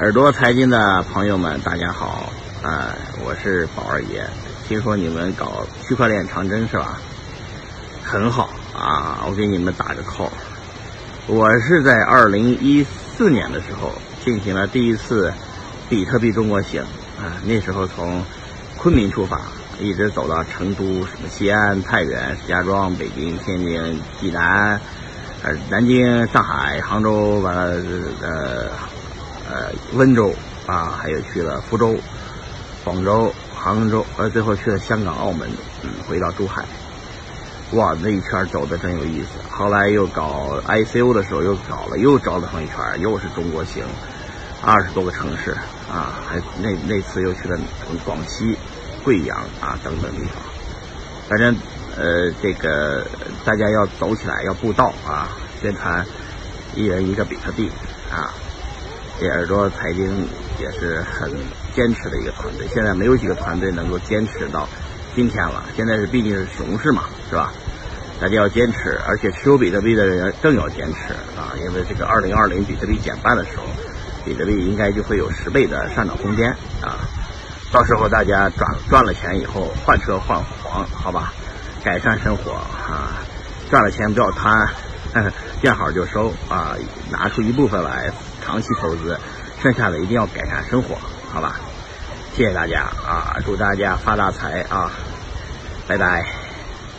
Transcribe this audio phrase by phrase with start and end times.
[0.00, 4.26] 耳朵财经的朋友们，大家好，啊，我是宝二爷。
[4.66, 6.98] 听说你们搞区块链长征是吧？
[8.02, 10.30] 很好啊，我给你们打个 call。
[11.26, 13.92] 我是在二零一四年的时候
[14.24, 15.30] 进行了第一次
[15.90, 16.80] 比特币中国行
[17.20, 18.24] 啊，那时候从
[18.78, 19.38] 昆明出发，
[19.78, 24.80] 一直走到成都、什么西安、太原、石家庄、北京、天津、济南，
[25.42, 27.76] 呃，南京、上海、杭州，完了
[28.22, 28.89] 呃。
[29.50, 30.32] 呃，温州
[30.66, 31.96] 啊，还有去了福州、
[32.84, 35.50] 广州、杭州，呃，最后去了香港、澳门，
[35.82, 36.64] 嗯，回到珠海。
[37.72, 39.28] 哇，那一圈走的真有意思。
[39.50, 43.84] 后来又搞 ICO 的时候，又搞了，又折腾一圈，又是中国行，
[44.62, 45.50] 二十多个城市
[45.92, 47.58] 啊，还那那次又去了
[48.04, 48.56] 广西、
[49.02, 50.42] 贵阳啊等等地方。
[51.28, 51.56] 反正
[51.96, 53.06] 呃，这个
[53.44, 55.28] 大家要走起来，要布道啊，
[55.60, 56.06] 宣传
[56.74, 57.70] 一人一个比特币
[58.12, 58.32] 啊。
[59.20, 60.26] 这耳朵财经
[60.58, 61.30] 也是很
[61.76, 64.66] 坚持的一个团队，现在没有几个团队能够坚持到
[65.14, 65.62] 今天了。
[65.76, 67.52] 现在是毕竟是熊市嘛，是吧？
[68.18, 71.52] 大家要坚持，而且持有比特币的人更要坚持啊！
[71.58, 73.64] 因为这个二零二零比特币减半的时候，
[74.24, 76.96] 比特币应该就会有十倍的上涨空间啊！
[77.70, 81.30] 到时候大家赚赚了钱以后换车换房，好吧？
[81.84, 83.20] 改善生活啊！
[83.70, 84.66] 赚了钱不要贪，
[85.60, 86.74] 见好就收啊！
[87.10, 88.10] 拿出一部分来。
[88.50, 89.16] 长期投资，
[89.62, 90.96] 剩下的一定要改善生活，
[91.32, 91.60] 好吧？
[92.34, 93.36] 谢谢大家啊！
[93.44, 94.90] 祝大家发大财啊！
[95.86, 96.39] 拜拜。